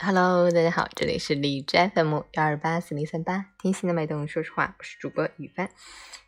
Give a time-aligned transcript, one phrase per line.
[0.00, 5.70] Hello，大家好，这里是荔枝 FM 幺二八四零三八，听心的脉动，说实话，我是主播雨帆。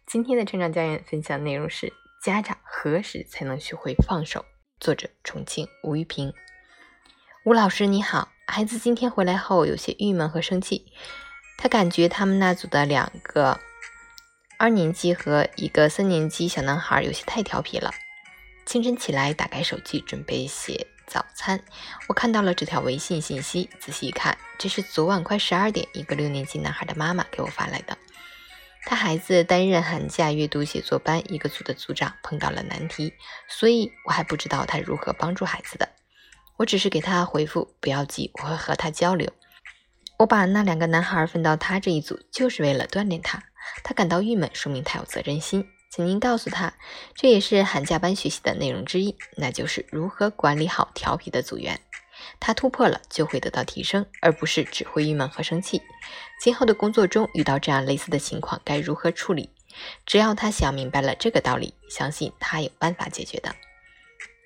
[0.06, 1.92] 今天的成长家园分享内容是：
[2.22, 4.44] 家长何时才能学会放手？
[4.78, 6.32] 作者：重庆吴玉平。
[7.44, 10.86] 吴老师你好，孩子今天回来后有些郁闷和生气，
[11.58, 13.58] 他感觉他们那组的两个
[14.58, 17.90] 二年级和一个三年级小男孩有些太调皮了。
[18.64, 20.86] 清晨起来，打开手机准备写。
[21.06, 21.62] 早餐，
[22.08, 27.96] 我看到了这条微信信息，仔细一看，这是昨晚快十二点，一个六年级男孩的妈妈给我发来的。
[28.84, 33.14] 他孩子担任寒假阅读写作班一个组的组长，碰到了难题，
[33.48, 35.88] 所以我还不知道他如何帮助孩子的。
[36.56, 39.30] 我只是给他回复，不要急，我会和他交流。
[40.18, 43.42] 我把那两个男孩分到他这一组，就是为了锻炼他。
[43.84, 45.68] 他感到郁闷，说明他有责任心。
[45.88, 46.74] 请您告诉他，
[47.14, 51.80] 这也是寒假班学习的内容之一，那就是如何管理好调皮的组员。
[52.40, 55.80] 他突破了，就会得到提升，而不是只会郁闷和生气。
[56.40, 59.50] 今后的工作中遇到这样类似的情况，该如何处理？
[60.04, 63.54] 只要他想明白了这个道理，相信他有办法解决的。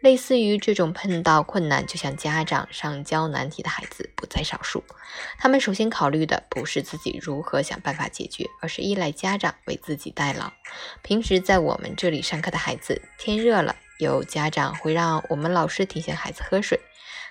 [0.01, 4.83] 类似于这种碰到困难就向家长上交难题的孩子不在少数。
[5.39, 10.51] 他们首先考虑的不是自己如何想办法解决，而是依赖家长为自己代劳。
[11.03, 16.81] 平时在我们这里上课的孩子，天热了，有家长会让我们老师提醒孩子喝水。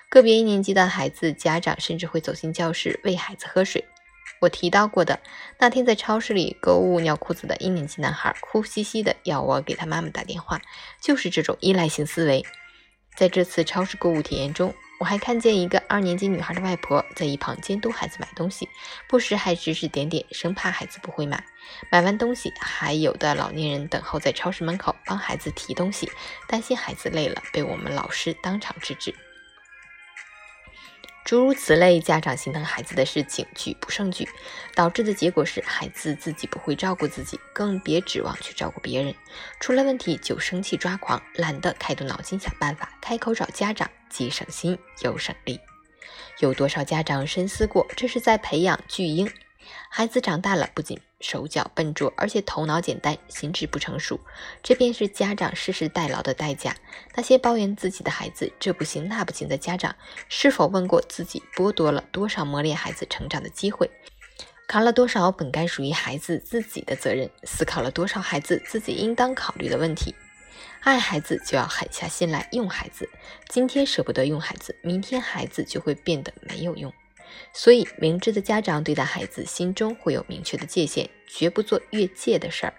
[0.08, 3.84] 个别一年级的孩子，家长甚至会走进教室喂孩子喝水。
[4.40, 5.20] 我提到过的
[5.58, 10.62] 那天在超市里购物尿裤子的一年级男孩，哭兮兮的要我给他妈妈打电话，
[11.00, 12.44] 就是这种依赖性思维。
[13.20, 18.66] 在这次超市购物体验中，我还看见一个二年级女孩的外婆在一旁监督孩子买东西，
[19.06, 21.44] 不时还指指点点，生怕孩子不会买。
[21.90, 26.10] 买完东西，还有的老年人等候在超市门口帮孩子提东西，
[26.48, 29.14] 担心孩子累了被我们老师当场制止。
[31.30, 34.28] 诸如此类，家长心疼孩子的事情举不胜举，
[34.74, 39.14] 导致的结果是孩子自己不会照顾自己，更别指望去照顾别人。
[39.60, 45.60] 出了问题就生气抓狂，懒得开动脑筋想办法，开口找家长，既省心又省力。
[46.40, 49.30] 有多少家长深思过，这是在培养巨婴？
[49.88, 54.18] 孩子长大了，不仅手脚笨拙，而且头脑简单，心智不成熟，
[54.62, 56.74] 这便是家长世世代劳的代价。
[57.14, 59.94] 那些抱怨自己的孩子这不行那不行的家长，
[60.28, 63.90] 是否问过自己剥夺了多少磨练孩子成长的机会，
[64.66, 70.14] 扛了多少本该属于孩子自己的责任，思考了多少孩子自己应当考虑的问题？
[70.80, 73.06] 爱孩子就要狠下心来用孩子，
[73.48, 76.90] 今天舍不得用孩子，明天孩子就会变得没有用。
[77.52, 82.74] 所以，明智的家长对待孩子，心中会有明确的界限，绝不做越界的事儿。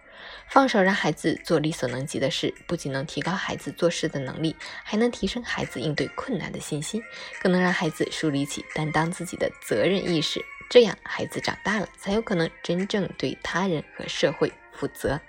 [0.48, 7.02] 放手让孩子做力所能及的事，不仅能提高孩子做事的能力，还能提升孩子应对困难的信心，
[7.42, 10.40] 更能让孩子树立起担当自己的责任意识。
[10.70, 15.20] 这样，孩子长大了，才有可能真正对他人和社会负责。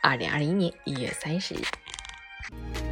[0.00, 2.89] 二零二一年一月三十日。